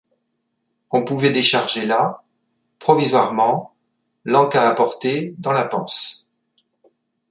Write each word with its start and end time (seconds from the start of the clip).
On 0.89 1.05
pouvait 1.05 1.29
décharger 1.29 1.85
là, 1.85 2.23
provisoirement, 2.79 3.75
l’en-cas 4.25 4.67
apporté 4.67 5.35
dans 5.37 5.51
la 5.51 5.65
panse. 5.65 6.27